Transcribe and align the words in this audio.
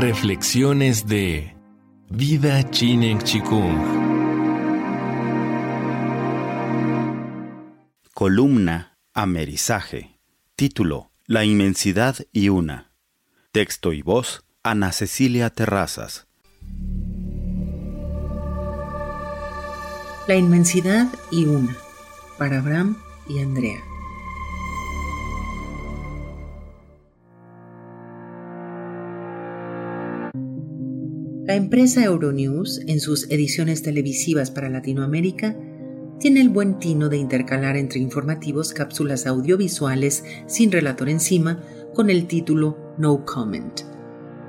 Reflexiones 0.00 1.06
de 1.06 1.54
Vida 2.08 2.70
Chinen 2.70 3.18
Chikung. 3.18 3.76
Columna 8.14 8.96
Amerizaje. 9.12 10.18
Título 10.56 11.10
La 11.26 11.44
inmensidad 11.44 12.16
y 12.32 12.48
una. 12.48 12.92
Texto 13.52 13.92
y 13.92 14.00
voz 14.00 14.42
Ana 14.62 14.92
Cecilia 14.92 15.50
Terrazas. 15.50 16.26
La 20.26 20.34
inmensidad 20.34 21.08
y 21.30 21.44
una. 21.44 21.76
Para 22.38 22.60
Abraham 22.60 22.96
y 23.28 23.40
Andrea. 23.40 23.89
La 31.50 31.56
empresa 31.56 32.04
Euronews, 32.04 32.80
en 32.86 33.00
sus 33.00 33.28
ediciones 33.28 33.82
televisivas 33.82 34.52
para 34.52 34.68
Latinoamérica, 34.68 35.56
tiene 36.20 36.40
el 36.42 36.48
buen 36.48 36.78
tino 36.78 37.08
de 37.08 37.16
intercalar 37.16 37.76
entre 37.76 37.98
informativos 37.98 38.72
cápsulas 38.72 39.26
audiovisuales 39.26 40.22
sin 40.46 40.70
relator 40.70 41.08
encima 41.08 41.60
con 41.92 42.08
el 42.08 42.28
título 42.28 42.94
No 42.98 43.24
Comment. 43.24 43.80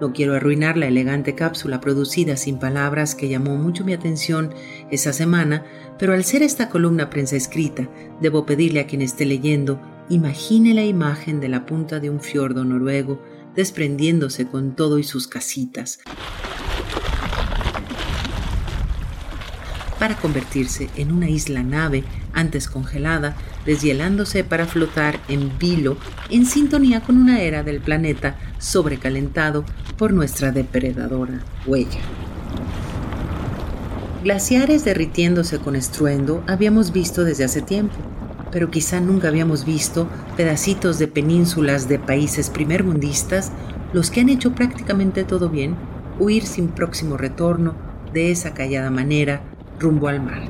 No 0.00 0.12
quiero 0.12 0.34
arruinar 0.34 0.76
la 0.76 0.88
elegante 0.88 1.36
cápsula 1.36 1.80
producida 1.80 2.36
sin 2.36 2.58
palabras 2.58 3.14
que 3.14 3.28
llamó 3.28 3.54
mucho 3.54 3.84
mi 3.84 3.92
atención 3.92 4.52
esa 4.90 5.12
semana, 5.12 5.66
pero 6.00 6.14
al 6.14 6.24
ser 6.24 6.42
esta 6.42 6.68
columna 6.68 7.10
prensa 7.10 7.36
escrita, 7.36 7.88
debo 8.20 8.44
pedirle 8.44 8.80
a 8.80 8.88
quien 8.88 9.02
esté 9.02 9.24
leyendo 9.24 9.80
imagine 10.08 10.74
la 10.74 10.84
imagen 10.84 11.38
de 11.38 11.48
la 11.48 11.64
punta 11.64 12.00
de 12.00 12.10
un 12.10 12.18
fiordo 12.18 12.64
noruego 12.64 13.22
desprendiéndose 13.54 14.48
con 14.48 14.74
todo 14.74 14.98
y 14.98 15.04
sus 15.04 15.28
casitas, 15.28 16.00
para 19.98 20.16
convertirse 20.16 20.88
en 20.96 21.12
una 21.12 21.28
isla 21.28 21.62
nave 21.62 22.04
antes 22.32 22.68
congelada, 22.68 23.36
deshielándose 23.66 24.44
para 24.44 24.66
flotar 24.66 25.18
en 25.28 25.58
vilo 25.58 25.96
en 26.30 26.46
sintonía 26.46 27.00
con 27.00 27.16
una 27.16 27.40
era 27.40 27.62
del 27.62 27.80
planeta 27.80 28.36
sobrecalentado 28.58 29.64
por 29.96 30.12
nuestra 30.12 30.52
depredadora 30.52 31.40
huella. 31.66 32.00
Glaciares 34.22 34.84
derritiéndose 34.84 35.58
con 35.58 35.76
estruendo 35.76 36.42
habíamos 36.46 36.92
visto 36.92 37.24
desde 37.24 37.44
hace 37.44 37.62
tiempo, 37.62 37.94
pero 38.50 38.70
quizá 38.70 39.00
nunca 39.00 39.28
habíamos 39.28 39.64
visto 39.64 40.08
pedacitos 40.36 40.98
de 40.98 41.08
penínsulas 41.08 41.88
de 41.88 41.98
países 41.98 42.50
primermundistas, 42.50 43.52
los 43.92 44.10
que 44.10 44.20
han 44.20 44.28
hecho 44.28 44.54
prácticamente 44.54 45.24
todo 45.24 45.48
bien, 45.48 45.76
huir 46.18 46.46
sin 46.46 46.68
próximo 46.68 47.16
retorno 47.16 47.74
de 48.12 48.30
esa 48.30 48.54
callada 48.54 48.90
manera 48.90 49.42
rumbo 49.78 50.08
al 50.08 50.22
mar. 50.22 50.42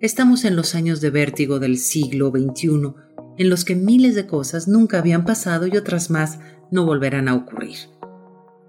Estamos 0.00 0.44
en 0.44 0.56
los 0.56 0.74
años 0.74 1.00
de 1.00 1.10
vértigo 1.10 1.60
del 1.60 1.78
siglo 1.78 2.30
XXI, 2.30 2.94
en 3.38 3.48
los 3.48 3.64
que 3.64 3.76
miles 3.76 4.14
de 4.14 4.26
cosas 4.26 4.66
nunca 4.66 4.98
habían 4.98 5.24
pasado 5.24 5.66
y 5.66 5.76
otras 5.76 6.10
más 6.10 6.40
no 6.70 6.84
volverán 6.84 7.28
a 7.28 7.34
ocurrir. 7.34 7.76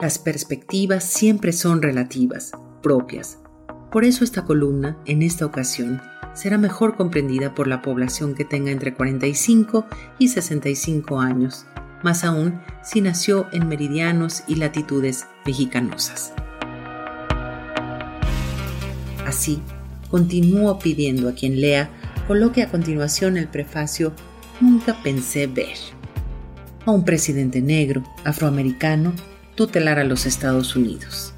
Las 0.00 0.18
perspectivas 0.18 1.04
siempre 1.04 1.52
son 1.52 1.82
relativas, 1.82 2.52
propias. 2.82 3.38
Por 3.92 4.04
eso 4.04 4.24
esta 4.24 4.44
columna, 4.44 4.98
en 5.04 5.22
esta 5.22 5.46
ocasión, 5.46 6.00
será 6.34 6.58
mejor 6.58 6.96
comprendida 6.96 7.54
por 7.54 7.66
la 7.66 7.82
población 7.82 8.34
que 8.34 8.44
tenga 8.44 8.70
entre 8.70 8.94
45 8.94 9.86
y 10.18 10.28
65 10.28 11.20
años, 11.20 11.66
más 12.02 12.24
aún 12.24 12.60
si 12.82 13.00
nació 13.00 13.48
en 13.52 13.68
meridianos 13.68 14.42
y 14.46 14.56
latitudes 14.56 15.26
mexicanosas. 15.46 16.32
Así, 19.26 19.62
continúo 20.10 20.78
pidiendo 20.78 21.28
a 21.28 21.34
quien 21.34 21.60
lea 21.60 21.90
coloque 22.26 22.62
a 22.62 22.70
continuación 22.70 23.36
el 23.36 23.48
prefacio 23.48 24.12
Nunca 24.60 24.94
pensé 25.02 25.46
ver. 25.46 25.78
A 26.84 26.90
un 26.90 27.04
presidente 27.04 27.62
negro, 27.62 28.04
afroamericano, 28.24 29.14
tutelar 29.54 29.98
a 29.98 30.04
los 30.04 30.26
Estados 30.26 30.76
Unidos. 30.76 31.32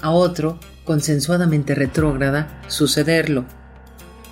A 0.00 0.10
otro, 0.10 0.58
consensuadamente 0.84 1.74
retrógrada, 1.74 2.62
sucederlo. 2.68 3.44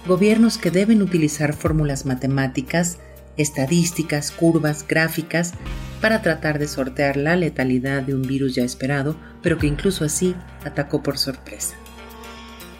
Gobiernos 0.06 0.56
que 0.56 0.70
deben 0.70 1.02
utilizar 1.02 1.52
fórmulas 1.52 2.06
matemáticas 2.06 2.98
estadísticas, 3.36 4.30
curvas, 4.30 4.86
gráficas, 4.86 5.52
para 6.00 6.22
tratar 6.22 6.58
de 6.58 6.68
sortear 6.68 7.16
la 7.16 7.36
letalidad 7.36 8.02
de 8.02 8.14
un 8.14 8.22
virus 8.22 8.54
ya 8.54 8.64
esperado, 8.64 9.16
pero 9.42 9.58
que 9.58 9.66
incluso 9.66 10.04
así 10.04 10.34
atacó 10.64 11.02
por 11.02 11.18
sorpresa. 11.18 11.76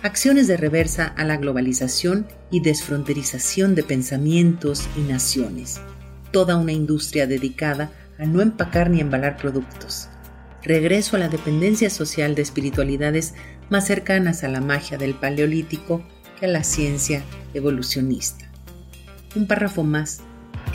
Acciones 0.03 0.47
de 0.47 0.56
reversa 0.56 1.06
a 1.06 1.25
la 1.25 1.37
globalización 1.37 2.28
y 2.50 2.61
desfronterización 2.61 3.75
de 3.75 3.83
pensamientos 3.83 4.87
y 4.97 5.00
naciones. 5.00 5.81
Toda 6.31 6.56
una 6.56 6.72
industria 6.72 7.27
dedicada 7.27 7.91
a 8.19 8.27
no 8.27 8.41
empacar 8.41 8.91
ni 8.91 9.00
embalar 9.00 9.37
productos. 9.37 10.09
Regreso 10.62 11.16
a 11.16 11.19
la 11.19 11.28
dependencia 11.28 11.91
social 11.91 12.34
de 12.34 12.43
espiritualidades 12.43 13.34
más 13.69 13.87
cercanas 13.87 14.45
a 14.45 14.49
la 14.49 14.61
magia 14.61 14.99
del 14.99 15.15
paleolítico 15.15 16.06
que 16.39 16.47
a 16.47 16.49
la 16.49 16.62
ciencia 16.62 17.22
evolucionista. 17.55 18.50
Un 19.34 19.47
párrafo 19.47 19.83
más 19.83 20.21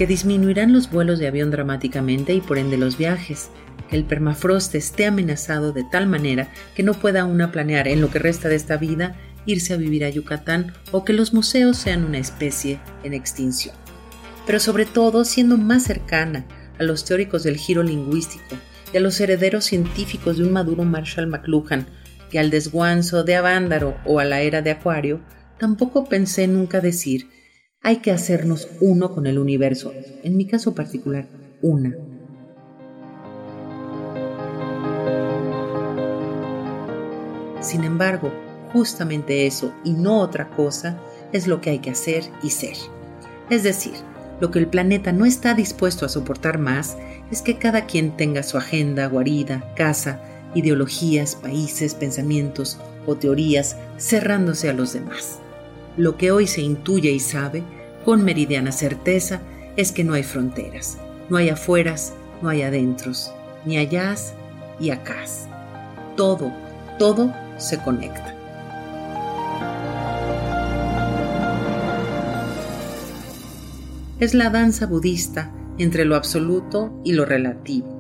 que 0.02 0.08
disminuirán 0.08 0.74
los 0.74 0.90
vuelos 0.90 1.20
de 1.20 1.28
avión 1.28 1.52
dramáticamente 1.52 2.34
y 2.34 2.42
por 2.42 2.58
ende 2.58 2.76
los 2.76 2.98
viajes, 2.98 3.52
que 3.88 3.96
el 3.96 4.04
permafrost 4.04 4.74
esté 4.74 5.06
amenazado 5.06 5.74
de 5.74 5.84
tal 5.84 6.08
manera 6.08 6.52
que 6.74 6.82
no 6.82 6.96
pueda 6.96 7.26
una 7.26 7.52
planear 7.52 7.88
en 7.88 8.02
lo 8.02 8.10
que 8.10 8.18
resta 8.18 8.50
de 8.50 8.56
esta 8.56 8.78
vida 8.78 9.16
irse 9.46 9.76
a 9.76 9.78
vivir 9.78 10.04
a 10.04 10.10
Yucatán 10.10 10.74
o 10.90 11.06
que 11.06 11.14
los 11.14 11.36
museos 11.36 11.78
sean 11.78 12.04
una 12.04 12.18
especie 12.18 12.80
en 13.04 13.14
extinción. 13.14 13.76
Pero 14.48 14.60
sobre 14.60 14.88
todo 14.88 15.24
siendo 15.24 15.56
más 15.60 15.84
cercana 15.84 16.48
a 16.80 16.84
los 16.84 17.06
teóricos 17.06 17.44
del 17.44 17.58
giro 17.58 17.84
lingüístico 17.84 18.56
y 18.92 18.98
a 18.98 19.02
los 19.02 19.20
herederos 19.20 19.66
científicos 19.66 20.38
de 20.38 20.46
un 20.46 20.52
maduro 20.52 20.84
Marshall 20.84 21.28
McLuhan, 21.28 21.86
que 22.32 22.40
al 22.40 22.50
desguanzo 22.50 23.24
de 23.24 23.36
Avándaro 23.36 23.96
o 24.06 24.20
a 24.20 24.26
la 24.26 24.42
era 24.42 24.64
de 24.64 24.72
Acuario, 24.72 25.22
tampoco 25.60 26.06
pensé 26.06 26.48
nunca 26.48 26.82
decir 26.82 27.30
hay 27.84 27.98
que 27.98 28.12
hacernos 28.12 28.68
uno 28.80 29.12
con 29.14 29.26
el 29.26 29.40
universo, 29.40 29.92
en 30.24 30.38
mi 30.38 30.46
caso 30.46 30.76
particular, 30.76 31.28
una. 31.62 31.96
Sin 37.60 37.84
embargo, 37.84 38.32
justamente 38.72 39.48
eso 39.48 39.74
y 39.84 39.94
no 39.94 40.20
otra 40.20 40.50
cosa 40.52 41.00
es 41.32 41.48
lo 41.48 41.60
que 41.60 41.72
hay 41.72 41.80
que 41.80 41.92
hacer 41.92 42.24
y 42.44 42.52
ser. 42.52 42.76
Es 43.50 43.64
decir, 43.64 43.94
lo 44.40 44.52
que 44.52 44.60
el 44.60 44.68
planeta 44.68 45.12
no 45.12 45.26
está 45.26 45.54
dispuesto 45.54 46.06
a 46.06 46.10
soportar 46.10 46.60
más 46.60 46.98
es 47.32 47.42
que 47.42 47.58
cada 47.58 47.86
quien 47.86 48.16
tenga 48.16 48.44
su 48.44 48.58
agenda, 48.58 49.08
guarida, 49.08 49.74
casa, 49.76 50.22
ideologías, 50.54 51.36
países, 51.36 51.96
pensamientos 51.96 52.78
o 53.08 53.16
teorías 53.16 53.76
cerrándose 53.98 54.70
a 54.70 54.74
los 54.74 54.94
demás. 54.94 55.41
Lo 55.98 56.16
que 56.16 56.32
hoy 56.32 56.48
se 56.48 56.62
intuye 56.62 57.12
y 57.12 57.20
sabe, 57.20 57.64
con 58.06 58.24
meridiana 58.24 58.72
certeza, 58.72 59.42
es 59.76 59.92
que 59.92 60.04
no 60.04 60.14
hay 60.14 60.24
fronteras, 60.24 60.98
no 61.30 61.38
hay 61.38 61.50
afueras, 61.50 62.14
no 62.42 62.50
hay 62.50 62.62
adentros, 62.62 63.34
ni 63.66 63.78
allá 63.78 64.16
y 64.80 64.90
acá. 64.90 65.18
Todo, 66.16 66.52
todo 66.98 67.34
se 67.58 67.78
conecta. 67.80 68.36
Es 74.20 74.34
la 74.34 74.50
danza 74.50 74.86
budista 74.86 75.52
entre 75.78 76.06
lo 76.06 76.16
absoluto 76.16 77.02
y 77.04 77.14
lo 77.14 77.26
relativo. 77.26 78.00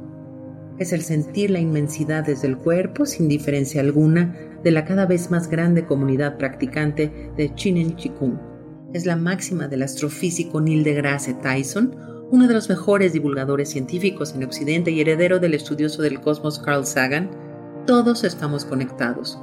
Es 0.78 0.94
el 0.94 1.02
sentir 1.02 1.50
la 1.52 1.60
inmensidad 1.60 2.24
desde 2.24 2.48
el 2.48 2.58
cuerpo 2.58 3.06
sin 3.06 3.28
diferencia 3.28 3.82
alguna 3.82 4.51
de 4.64 4.72
la 4.72 4.86
cada 4.86 5.06
vez 5.06 5.32
más 5.32 5.50
grande 5.50 5.86
comunidad 5.86 6.38
practicante 6.38 7.32
de 7.36 7.54
Chinen 7.56 7.96
Chikung. 7.96 8.38
Es 8.94 9.06
la 9.06 9.16
máxima 9.16 9.68
del 9.68 9.84
astrofísico 9.84 10.62
Neil 10.62 10.84
deGrasse 10.84 11.34
Tyson, 11.36 11.96
uno 12.30 12.48
de 12.48 12.54
los 12.54 12.70
mejores 12.70 13.14
divulgadores 13.14 13.70
científicos 13.70 14.34
en 14.36 14.44
Occidente 14.44 14.92
y 14.92 15.02
heredero 15.02 15.40
del 15.40 15.54
estudioso 15.54 16.02
del 16.02 16.22
cosmos 16.22 16.60
Carl 16.60 16.86
Sagan. 16.86 17.30
Todos 17.86 18.24
estamos 18.24 18.66
conectados, 18.66 19.40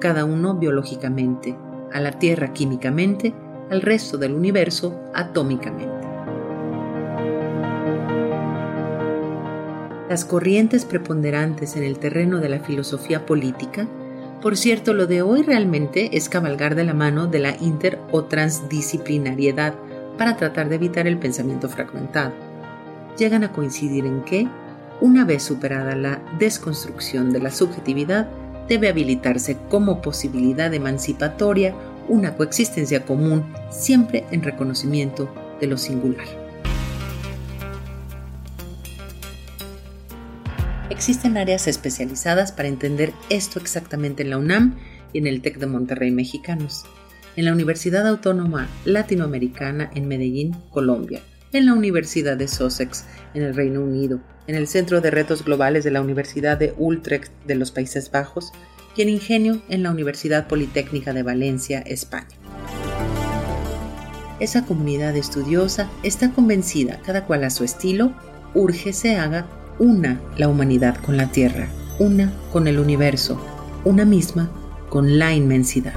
cada 0.00 0.24
uno 0.24 0.56
biológicamente, 0.58 1.56
a 1.92 2.00
la 2.00 2.12
Tierra 2.12 2.52
químicamente, 2.52 3.34
al 3.70 3.82
resto 3.82 4.18
del 4.18 4.34
universo 4.34 5.00
atómicamente. 5.14 6.08
Las 10.08 10.24
corrientes 10.24 10.84
preponderantes 10.84 11.76
en 11.76 11.84
el 11.84 11.98
terreno 11.98 12.38
de 12.38 12.50
la 12.50 12.60
filosofía 12.60 13.24
política 13.24 13.88
por 14.42 14.56
cierto, 14.56 14.92
lo 14.92 15.06
de 15.06 15.22
hoy 15.22 15.42
realmente 15.42 16.16
es 16.16 16.28
cabalgar 16.28 16.74
de 16.74 16.84
la 16.84 16.94
mano 16.94 17.28
de 17.28 17.38
la 17.38 17.56
inter 17.60 18.00
o 18.10 18.24
transdisciplinariedad 18.24 19.74
para 20.18 20.36
tratar 20.36 20.68
de 20.68 20.74
evitar 20.74 21.06
el 21.06 21.18
pensamiento 21.18 21.68
fragmentado. 21.68 22.32
llegan 23.16 23.44
a 23.44 23.52
coincidir 23.52 24.04
en 24.04 24.22
que, 24.22 24.48
una 25.00 25.24
vez 25.24 25.42
superada 25.42 25.94
la 25.94 26.20
desconstrucción 26.38 27.32
de 27.32 27.40
la 27.40 27.50
subjetividad, 27.50 28.28
debe 28.68 28.88
habilitarse 28.88 29.58
como 29.68 30.00
posibilidad 30.00 30.72
emancipatoria 30.72 31.74
una 32.08 32.34
coexistencia 32.36 33.04
común 33.04 33.44
siempre 33.70 34.24
en 34.30 34.42
reconocimiento 34.42 35.28
de 35.60 35.66
lo 35.66 35.76
singular. 35.76 36.41
Existen 41.02 41.36
áreas 41.36 41.66
especializadas 41.66 42.52
para 42.52 42.68
entender 42.68 43.12
esto 43.28 43.58
exactamente 43.58 44.22
en 44.22 44.30
la 44.30 44.38
UNAM 44.38 44.76
y 45.12 45.18
en 45.18 45.26
el 45.26 45.42
TEC 45.42 45.58
de 45.58 45.66
Monterrey 45.66 46.12
mexicanos, 46.12 46.84
en 47.34 47.44
la 47.44 47.52
Universidad 47.52 48.06
Autónoma 48.06 48.68
Latinoamericana 48.84 49.90
en 49.96 50.06
Medellín, 50.06 50.54
Colombia, 50.70 51.20
en 51.52 51.66
la 51.66 51.74
Universidad 51.74 52.36
de 52.36 52.46
Sussex, 52.46 53.04
en 53.34 53.42
el 53.42 53.56
Reino 53.56 53.82
Unido, 53.82 54.20
en 54.46 54.54
el 54.54 54.68
Centro 54.68 55.00
de 55.00 55.10
Retos 55.10 55.44
Globales 55.44 55.82
de 55.82 55.90
la 55.90 56.00
Universidad 56.00 56.56
de 56.56 56.72
Utrecht 56.78 57.32
de 57.46 57.56
los 57.56 57.72
Países 57.72 58.08
Bajos. 58.08 58.52
Y 58.94 59.02
en 59.02 59.08
Ingenio 59.08 59.60
en 59.68 59.82
la 59.82 59.90
Universidad 59.90 60.46
Politécnica 60.46 61.12
de 61.12 61.24
Valencia, 61.24 61.80
España. 61.80 62.28
Esa 64.38 64.64
comunidad 64.64 65.16
estudiosa 65.16 65.90
está 66.04 66.30
convencida, 66.30 67.00
cada 67.04 67.26
cual 67.26 67.42
a 67.42 67.50
su 67.50 67.64
estilo, 67.64 68.12
urge 68.54 68.92
se 68.92 69.16
haga 69.16 69.48
una 69.78 70.20
la 70.36 70.48
humanidad 70.48 70.96
con 70.96 71.16
la 71.16 71.30
Tierra, 71.30 71.68
una 71.98 72.32
con 72.52 72.66
el 72.68 72.78
universo, 72.78 73.40
una 73.84 74.04
misma 74.04 74.50
con 74.88 75.18
la 75.18 75.32
inmensidad. 75.32 75.94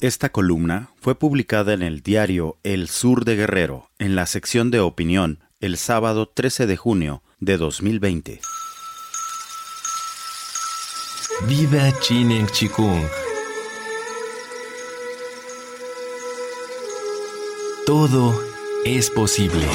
Esta 0.00 0.28
columna 0.28 0.90
fue 1.00 1.14
publicada 1.14 1.72
en 1.72 1.82
el 1.82 2.02
diario 2.02 2.58
El 2.62 2.88
Sur 2.88 3.24
de 3.24 3.34
Guerrero, 3.34 3.90
en 3.98 4.14
la 4.14 4.26
sección 4.26 4.70
de 4.70 4.80
opinión, 4.80 5.40
el 5.58 5.78
sábado 5.78 6.28
13 6.28 6.66
de 6.66 6.76
junio 6.76 7.22
de 7.40 7.56
2020. 7.56 8.40
Viva 11.48 11.92
Chinen 12.00 12.46
Chikung. 12.46 13.02
Todo 17.86 18.45
es 18.94 19.10
posible. 19.10 19.66